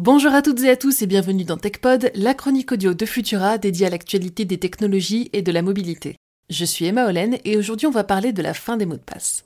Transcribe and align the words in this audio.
Bonjour 0.00 0.32
à 0.32 0.42
toutes 0.42 0.62
et 0.62 0.70
à 0.70 0.76
tous 0.76 1.02
et 1.02 1.08
bienvenue 1.08 1.42
dans 1.42 1.56
TechPod, 1.56 2.12
la 2.14 2.32
chronique 2.32 2.70
audio 2.70 2.94
de 2.94 3.04
Futura 3.04 3.58
dédiée 3.58 3.88
à 3.88 3.90
l'actualité 3.90 4.44
des 4.44 4.58
technologies 4.58 5.28
et 5.32 5.42
de 5.42 5.50
la 5.50 5.60
mobilité. 5.60 6.14
Je 6.50 6.64
suis 6.64 6.84
Emma 6.84 7.06
Hollen 7.06 7.38
et 7.44 7.56
aujourd'hui 7.56 7.88
on 7.88 7.90
va 7.90 8.04
parler 8.04 8.30
de 8.30 8.40
la 8.40 8.54
fin 8.54 8.76
des 8.76 8.86
mots 8.86 8.94
de 8.94 9.00
passe. 9.00 9.44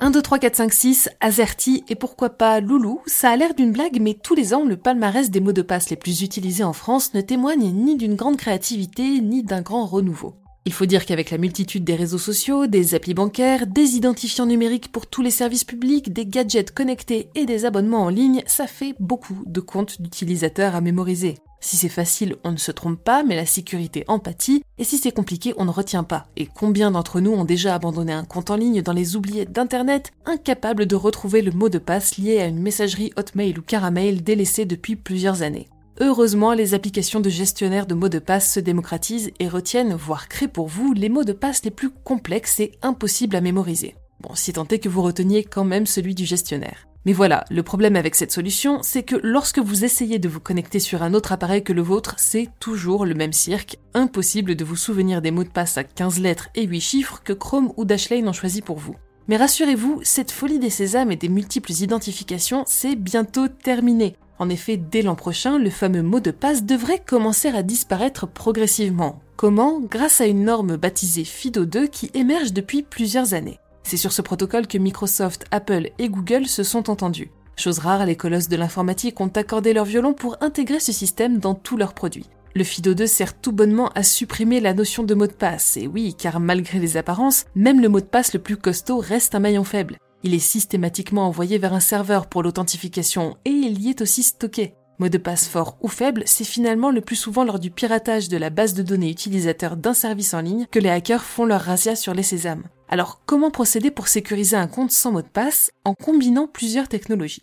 1, 0.00 0.10
2, 0.10 0.22
3, 0.22 0.38
4, 0.38 0.56
5, 0.56 0.72
6, 0.72 1.10
Azerty 1.20 1.84
et 1.90 1.96
pourquoi 1.96 2.30
pas 2.30 2.60
Loulou, 2.60 3.02
ça 3.04 3.28
a 3.28 3.36
l'air 3.36 3.52
d'une 3.52 3.72
blague 3.72 4.00
mais 4.00 4.14
tous 4.14 4.34
les 4.34 4.54
ans 4.54 4.64
le 4.64 4.78
palmarès 4.78 5.30
des 5.30 5.40
mots 5.40 5.52
de 5.52 5.60
passe 5.60 5.90
les 5.90 5.96
plus 5.96 6.22
utilisés 6.22 6.64
en 6.64 6.72
France 6.72 7.12
ne 7.12 7.20
témoigne 7.20 7.74
ni 7.74 7.98
d'une 7.98 8.16
grande 8.16 8.38
créativité 8.38 9.20
ni 9.20 9.42
d'un 9.42 9.60
grand 9.60 9.84
renouveau. 9.84 10.34
Il 10.66 10.72
faut 10.72 10.86
dire 10.86 11.04
qu'avec 11.04 11.30
la 11.30 11.36
multitude 11.36 11.84
des 11.84 11.94
réseaux 11.94 12.16
sociaux, 12.16 12.66
des 12.66 12.94
applis 12.94 13.12
bancaires, 13.12 13.66
des 13.66 13.96
identifiants 13.96 14.46
numériques 14.46 14.90
pour 14.90 15.06
tous 15.06 15.20
les 15.20 15.30
services 15.30 15.64
publics, 15.64 16.10
des 16.10 16.24
gadgets 16.24 16.70
connectés 16.70 17.28
et 17.34 17.44
des 17.44 17.66
abonnements 17.66 18.04
en 18.04 18.08
ligne, 18.08 18.42
ça 18.46 18.66
fait 18.66 18.94
beaucoup 18.98 19.42
de 19.44 19.60
comptes 19.60 20.00
d'utilisateurs 20.00 20.74
à 20.74 20.80
mémoriser. 20.80 21.36
Si 21.60 21.76
c'est 21.76 21.90
facile, 21.90 22.36
on 22.44 22.52
ne 22.52 22.56
se 22.56 22.72
trompe 22.72 23.02
pas, 23.02 23.22
mais 23.22 23.36
la 23.36 23.44
sécurité 23.44 24.04
empathie, 24.08 24.62
et 24.78 24.84
si 24.84 24.96
c'est 24.96 25.12
compliqué, 25.12 25.52
on 25.58 25.66
ne 25.66 25.70
retient 25.70 26.02
pas. 26.02 26.26
Et 26.36 26.46
combien 26.46 26.90
d'entre 26.90 27.20
nous 27.20 27.32
ont 27.32 27.44
déjà 27.44 27.74
abandonné 27.74 28.12
un 28.12 28.24
compte 28.24 28.50
en 28.50 28.56
ligne 28.56 28.80
dans 28.80 28.92
les 28.92 29.16
oubliettes 29.16 29.52
d'Internet, 29.52 30.12
incapables 30.24 30.86
de 30.86 30.96
retrouver 30.96 31.42
le 31.42 31.52
mot 31.52 31.68
de 31.68 31.78
passe 31.78 32.16
lié 32.16 32.40
à 32.40 32.46
une 32.46 32.60
messagerie 32.60 33.12
Hotmail 33.16 33.58
ou 33.58 33.62
Caramel 33.62 34.22
délaissée 34.22 34.64
depuis 34.64 34.96
plusieurs 34.96 35.42
années? 35.42 35.68
Heureusement, 36.00 36.54
les 36.54 36.74
applications 36.74 37.20
de 37.20 37.30
gestionnaire 37.30 37.86
de 37.86 37.94
mots 37.94 38.08
de 38.08 38.18
passe 38.18 38.52
se 38.52 38.58
démocratisent 38.58 39.30
et 39.38 39.48
retiennent, 39.48 39.94
voire 39.94 40.28
créent 40.28 40.48
pour 40.48 40.66
vous, 40.66 40.92
les 40.92 41.08
mots 41.08 41.22
de 41.22 41.32
passe 41.32 41.64
les 41.64 41.70
plus 41.70 41.90
complexes 41.90 42.58
et 42.58 42.72
impossibles 42.82 43.36
à 43.36 43.40
mémoriser. 43.40 43.94
Bon, 44.20 44.34
si 44.34 44.52
tant 44.52 44.66
est 44.68 44.80
que 44.80 44.88
vous 44.88 45.02
reteniez 45.02 45.44
quand 45.44 45.64
même 45.64 45.86
celui 45.86 46.16
du 46.16 46.24
gestionnaire. 46.24 46.88
Mais 47.06 47.12
voilà, 47.12 47.44
le 47.50 47.62
problème 47.62 47.96
avec 47.96 48.14
cette 48.14 48.32
solution, 48.32 48.80
c'est 48.82 49.02
que 49.02 49.16
lorsque 49.22 49.58
vous 49.58 49.84
essayez 49.84 50.18
de 50.18 50.28
vous 50.28 50.40
connecter 50.40 50.80
sur 50.80 51.02
un 51.02 51.14
autre 51.14 51.32
appareil 51.32 51.62
que 51.62 51.74
le 51.74 51.82
vôtre, 51.82 52.14
c'est 52.16 52.48
toujours 52.58 53.04
le 53.04 53.14
même 53.14 53.34
cirque. 53.34 53.78
Impossible 53.92 54.56
de 54.56 54.64
vous 54.64 54.76
souvenir 54.76 55.22
des 55.22 55.30
mots 55.30 55.44
de 55.44 55.48
passe 55.48 55.78
à 55.78 55.84
15 55.84 56.18
lettres 56.18 56.48
et 56.54 56.64
8 56.64 56.80
chiffres 56.80 57.20
que 57.22 57.34
Chrome 57.34 57.72
ou 57.76 57.84
Dashlane 57.84 58.28
ont 58.28 58.32
choisi 58.32 58.62
pour 58.62 58.78
vous. 58.78 58.96
Mais 59.26 59.36
rassurez-vous, 59.38 60.00
cette 60.02 60.30
folie 60.30 60.58
des 60.58 60.70
sésames 60.70 61.10
et 61.10 61.16
des 61.16 61.30
multiples 61.30 61.72
identifications, 61.72 62.64
c'est 62.66 62.94
bientôt 62.94 63.48
terminé. 63.48 64.16
En 64.38 64.50
effet, 64.50 64.76
dès 64.76 65.00
l'an 65.00 65.14
prochain, 65.14 65.58
le 65.58 65.70
fameux 65.70 66.02
mot 66.02 66.20
de 66.20 66.30
passe 66.30 66.64
devrait 66.64 67.02
commencer 67.04 67.48
à 67.48 67.62
disparaître 67.62 68.26
progressivement. 68.26 69.20
Comment? 69.36 69.80
Grâce 69.80 70.20
à 70.20 70.26
une 70.26 70.44
norme 70.44 70.76
baptisée 70.76 71.22
FIDO2 71.22 71.88
qui 71.88 72.10
émerge 72.14 72.52
depuis 72.52 72.82
plusieurs 72.82 73.32
années. 73.32 73.58
C'est 73.82 73.96
sur 73.96 74.12
ce 74.12 74.22
protocole 74.22 74.66
que 74.66 74.78
Microsoft, 74.78 75.46
Apple 75.50 75.90
et 75.98 76.08
Google 76.08 76.46
se 76.46 76.62
sont 76.62 76.90
entendus. 76.90 77.30
Chose 77.56 77.78
rare, 77.78 78.04
les 78.04 78.16
colosses 78.16 78.48
de 78.48 78.56
l'informatique 78.56 79.20
ont 79.20 79.28
accordé 79.28 79.72
leur 79.72 79.84
violon 79.84 80.12
pour 80.12 80.36
intégrer 80.40 80.80
ce 80.80 80.92
système 80.92 81.38
dans 81.38 81.54
tous 81.54 81.76
leurs 81.76 81.94
produits. 81.94 82.28
Le 82.56 82.62
FIDO2 82.62 83.08
sert 83.08 83.40
tout 83.40 83.50
bonnement 83.50 83.88
à 83.96 84.04
supprimer 84.04 84.60
la 84.60 84.74
notion 84.74 85.02
de 85.02 85.14
mot 85.14 85.26
de 85.26 85.32
passe, 85.32 85.76
et 85.76 85.88
oui, 85.88 86.14
car 86.14 86.38
malgré 86.38 86.78
les 86.78 86.96
apparences, 86.96 87.46
même 87.56 87.80
le 87.80 87.88
mot 87.88 88.00
de 88.00 88.06
passe 88.06 88.32
le 88.32 88.38
plus 88.38 88.56
costaud 88.56 88.98
reste 88.98 89.34
un 89.34 89.40
maillon 89.40 89.64
faible. 89.64 89.98
Il 90.22 90.34
est 90.34 90.38
systématiquement 90.38 91.26
envoyé 91.26 91.58
vers 91.58 91.74
un 91.74 91.80
serveur 91.80 92.28
pour 92.28 92.44
l'authentification 92.44 93.36
et 93.44 93.50
il 93.50 93.82
y 93.82 93.90
est 93.90 94.00
aussi 94.00 94.22
stocké. 94.22 94.74
Mot 95.00 95.08
de 95.08 95.18
passe 95.18 95.48
fort 95.48 95.76
ou 95.80 95.88
faible, 95.88 96.22
c'est 96.26 96.44
finalement 96.44 96.92
le 96.92 97.00
plus 97.00 97.16
souvent 97.16 97.42
lors 97.42 97.58
du 97.58 97.72
piratage 97.72 98.28
de 98.28 98.36
la 98.36 98.50
base 98.50 98.74
de 98.74 98.84
données 98.84 99.10
utilisateur 99.10 99.76
d'un 99.76 99.92
service 99.92 100.32
en 100.32 100.40
ligne 100.40 100.66
que 100.70 100.78
les 100.78 100.90
hackers 100.90 101.24
font 101.24 101.46
leur 101.46 101.62
razzia 101.62 101.96
sur 101.96 102.14
les 102.14 102.22
sésames. 102.22 102.62
Alors 102.88 103.22
comment 103.26 103.50
procéder 103.50 103.90
pour 103.90 104.06
sécuriser 104.06 104.56
un 104.56 104.68
compte 104.68 104.92
sans 104.92 105.10
mot 105.10 105.22
de 105.22 105.26
passe 105.26 105.72
en 105.84 105.94
combinant 105.94 106.46
plusieurs 106.46 106.86
technologies? 106.86 107.42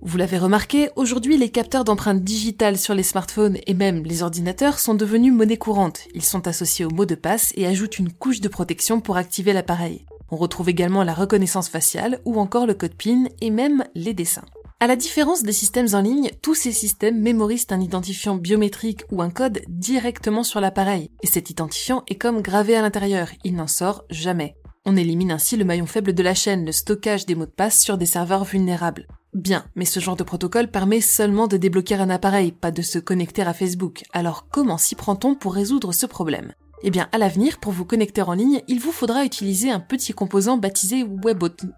Vous 0.00 0.16
l'avez 0.16 0.38
remarqué, 0.38 0.90
aujourd'hui 0.96 1.36
les 1.36 1.50
capteurs 1.50 1.84
d'empreintes 1.84 2.22
digitales 2.22 2.78
sur 2.78 2.94
les 2.94 3.02
smartphones 3.02 3.58
et 3.66 3.74
même 3.74 4.04
les 4.04 4.22
ordinateurs 4.22 4.78
sont 4.78 4.94
devenus 4.94 5.32
monnaie 5.32 5.56
courante. 5.56 6.02
Ils 6.14 6.24
sont 6.24 6.46
associés 6.46 6.84
au 6.84 6.90
mot 6.90 7.04
de 7.04 7.16
passe 7.16 7.52
et 7.56 7.66
ajoutent 7.66 7.98
une 7.98 8.12
couche 8.12 8.40
de 8.40 8.48
protection 8.48 9.00
pour 9.00 9.16
activer 9.16 9.52
l'appareil. 9.52 10.06
On 10.30 10.36
retrouve 10.36 10.68
également 10.68 11.02
la 11.02 11.14
reconnaissance 11.14 11.68
faciale 11.68 12.20
ou 12.24 12.38
encore 12.38 12.66
le 12.66 12.74
code 12.74 12.94
PIN 12.94 13.24
et 13.40 13.50
même 13.50 13.84
les 13.94 14.14
dessins. 14.14 14.44
À 14.80 14.86
la 14.86 14.94
différence 14.94 15.42
des 15.42 15.52
systèmes 15.52 15.88
en 15.94 16.00
ligne, 16.00 16.30
tous 16.40 16.54
ces 16.54 16.70
systèmes 16.70 17.20
mémorisent 17.20 17.66
un 17.70 17.80
identifiant 17.80 18.36
biométrique 18.36 19.02
ou 19.10 19.22
un 19.22 19.30
code 19.30 19.62
directement 19.66 20.44
sur 20.44 20.60
l'appareil, 20.60 21.10
et 21.22 21.26
cet 21.26 21.50
identifiant 21.50 22.04
est 22.06 22.14
comme 22.14 22.42
gravé 22.42 22.76
à 22.76 22.82
l'intérieur, 22.82 23.28
il 23.42 23.56
n'en 23.56 23.66
sort 23.66 24.04
jamais. 24.08 24.54
On 24.86 24.96
élimine 24.96 25.32
ainsi 25.32 25.56
le 25.56 25.64
maillon 25.64 25.86
faible 25.86 26.12
de 26.12 26.22
la 26.22 26.34
chaîne, 26.34 26.64
le 26.64 26.70
stockage 26.70 27.26
des 27.26 27.34
mots 27.34 27.46
de 27.46 27.50
passe 27.50 27.82
sur 27.82 27.98
des 27.98 28.06
serveurs 28.06 28.44
vulnérables. 28.44 29.08
Bien, 29.34 29.66
mais 29.76 29.84
ce 29.84 30.00
genre 30.00 30.16
de 30.16 30.24
protocole 30.24 30.70
permet 30.70 31.00
seulement 31.00 31.46
de 31.46 31.58
débloquer 31.58 31.96
un 31.96 32.10
appareil, 32.10 32.52
pas 32.52 32.70
de 32.70 32.82
se 32.82 32.98
connecter 32.98 33.42
à 33.42 33.52
Facebook. 33.52 34.02
Alors 34.12 34.48
comment 34.50 34.78
s'y 34.78 34.94
prend-on 34.94 35.34
pour 35.34 35.54
résoudre 35.54 35.92
ce 35.92 36.06
problème? 36.06 36.54
Eh 36.82 36.90
bien, 36.90 37.08
à 37.12 37.18
l'avenir, 37.18 37.58
pour 37.58 37.72
vous 37.72 37.84
connecter 37.84 38.22
en 38.22 38.32
ligne, 38.32 38.62
il 38.68 38.80
vous 38.80 38.92
faudra 38.92 39.24
utiliser 39.24 39.70
un 39.70 39.80
petit 39.80 40.12
composant 40.12 40.56
baptisé 40.56 41.04
WebOthn. 41.04 41.72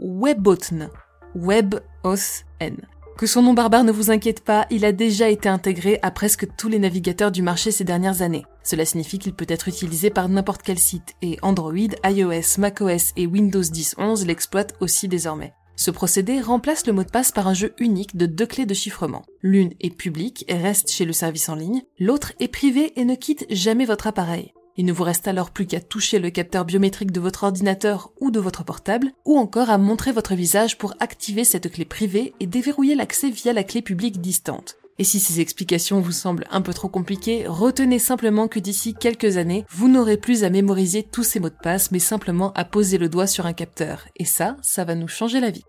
WebOthn. 0.00 0.88
WebOthn. 1.36 2.76
Que 3.16 3.26
son 3.26 3.42
nom 3.42 3.54
barbare 3.54 3.84
ne 3.84 3.92
vous 3.92 4.10
inquiète 4.10 4.44
pas, 4.44 4.66
il 4.70 4.84
a 4.84 4.92
déjà 4.92 5.28
été 5.28 5.48
intégré 5.48 5.98
à 6.02 6.10
presque 6.10 6.46
tous 6.56 6.68
les 6.68 6.78
navigateurs 6.78 7.32
du 7.32 7.42
marché 7.42 7.70
ces 7.70 7.84
dernières 7.84 8.22
années. 8.22 8.44
Cela 8.62 8.84
signifie 8.84 9.18
qu'il 9.18 9.34
peut 9.34 9.46
être 9.48 9.68
utilisé 9.68 10.10
par 10.10 10.28
n'importe 10.28 10.62
quel 10.62 10.78
site, 10.78 11.14
et 11.22 11.36
Android, 11.42 11.74
iOS, 12.04 12.58
macOS 12.58 13.12
et 13.16 13.26
Windows 13.26 13.62
10.11 13.62 14.26
l'exploitent 14.26 14.74
aussi 14.80 15.08
désormais. 15.08 15.52
Ce 15.78 15.92
procédé 15.92 16.40
remplace 16.40 16.88
le 16.88 16.92
mot 16.92 17.04
de 17.04 17.10
passe 17.10 17.30
par 17.30 17.46
un 17.46 17.54
jeu 17.54 17.72
unique 17.78 18.16
de 18.16 18.26
deux 18.26 18.46
clés 18.46 18.66
de 18.66 18.74
chiffrement. 18.74 19.22
L'une 19.42 19.74
est 19.80 19.96
publique 19.96 20.44
et 20.48 20.56
reste 20.56 20.90
chez 20.90 21.04
le 21.04 21.12
service 21.12 21.48
en 21.48 21.54
ligne, 21.54 21.82
l'autre 22.00 22.32
est 22.40 22.48
privée 22.48 22.92
et 22.96 23.04
ne 23.04 23.14
quitte 23.14 23.46
jamais 23.48 23.84
votre 23.84 24.08
appareil. 24.08 24.52
Il 24.76 24.86
ne 24.86 24.92
vous 24.92 25.04
reste 25.04 25.28
alors 25.28 25.52
plus 25.52 25.66
qu'à 25.66 25.80
toucher 25.80 26.18
le 26.18 26.30
capteur 26.30 26.64
biométrique 26.64 27.12
de 27.12 27.20
votre 27.20 27.44
ordinateur 27.44 28.10
ou 28.20 28.32
de 28.32 28.40
votre 28.40 28.64
portable, 28.64 29.12
ou 29.24 29.38
encore 29.38 29.70
à 29.70 29.78
montrer 29.78 30.10
votre 30.10 30.34
visage 30.34 30.78
pour 30.78 30.94
activer 30.98 31.44
cette 31.44 31.70
clé 31.70 31.84
privée 31.84 32.34
et 32.40 32.48
déverrouiller 32.48 32.96
l'accès 32.96 33.30
via 33.30 33.52
la 33.52 33.62
clé 33.62 33.80
publique 33.80 34.20
distante. 34.20 34.78
Et 34.98 35.04
si 35.04 35.20
ces 35.20 35.40
explications 35.40 36.00
vous 36.00 36.12
semblent 36.12 36.46
un 36.50 36.60
peu 36.60 36.74
trop 36.74 36.88
compliquées, 36.88 37.46
retenez 37.46 37.98
simplement 37.98 38.48
que 38.48 38.58
d'ici 38.58 38.94
quelques 38.94 39.36
années, 39.36 39.64
vous 39.70 39.88
n'aurez 39.88 40.16
plus 40.16 40.42
à 40.42 40.50
mémoriser 40.50 41.04
tous 41.04 41.22
ces 41.22 41.38
mots 41.38 41.50
de 41.50 41.54
passe, 41.62 41.92
mais 41.92 42.00
simplement 42.00 42.52
à 42.54 42.64
poser 42.64 42.98
le 42.98 43.08
doigt 43.08 43.28
sur 43.28 43.46
un 43.46 43.52
capteur. 43.52 44.06
Et 44.16 44.24
ça, 44.24 44.56
ça 44.62 44.84
va 44.84 44.96
nous 44.96 45.08
changer 45.08 45.38
la 45.38 45.50
vie. 45.50 45.64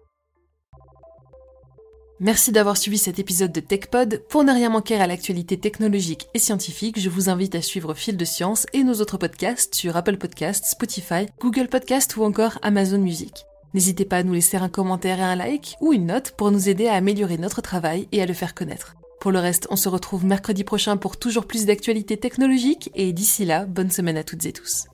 Merci 2.21 2.51
d'avoir 2.51 2.75
suivi 2.75 2.97
cet 2.97 3.17
épisode 3.17 3.53
de 3.53 3.61
TechPod. 3.61 4.23
Pour 4.27 4.43
ne 4.43 4.51
rien 4.51 4.69
manquer 4.69 4.95
à 4.95 5.07
l'actualité 5.07 5.57
technologique 5.57 6.27
et 6.33 6.39
scientifique, 6.39 6.99
je 6.99 7.09
vous 7.09 7.29
invite 7.29 7.55
à 7.55 7.61
suivre 7.61 7.93
Fil 7.93 8.17
de 8.17 8.25
Science 8.25 8.65
et 8.73 8.83
nos 8.83 8.95
autres 8.95 9.17
podcasts 9.17 9.73
sur 9.73 9.95
Apple 9.95 10.17
Podcasts, 10.17 10.65
Spotify, 10.65 11.27
Google 11.39 11.69
Podcasts 11.69 12.17
ou 12.17 12.23
encore 12.25 12.59
Amazon 12.61 12.97
Music. 12.97 13.45
N'hésitez 13.73 14.03
pas 14.03 14.17
à 14.17 14.23
nous 14.23 14.33
laisser 14.33 14.57
un 14.57 14.67
commentaire 14.67 15.19
et 15.19 15.23
un 15.23 15.35
like 15.35 15.75
ou 15.79 15.93
une 15.93 16.07
note 16.07 16.31
pour 16.31 16.51
nous 16.51 16.67
aider 16.67 16.87
à 16.87 16.95
améliorer 16.95 17.37
notre 17.37 17.61
travail 17.61 18.09
et 18.11 18.21
à 18.21 18.25
le 18.25 18.33
faire 18.33 18.53
connaître. 18.53 18.95
Pour 19.19 19.31
le 19.31 19.39
reste, 19.39 19.67
on 19.69 19.75
se 19.75 19.89
retrouve 19.89 20.23
mercredi 20.25 20.63
prochain 20.63 20.95
pour 20.95 21.17
toujours 21.17 21.45
plus 21.45 21.65
d'actualités 21.65 22.17
technologiques 22.17 22.89
et 22.95 23.11
d'ici 23.11 23.43
là, 23.43 23.65
bonne 23.65 23.91
semaine 23.91 24.15
à 24.15 24.23
toutes 24.23 24.45
et 24.45 24.53
tous. 24.53 24.85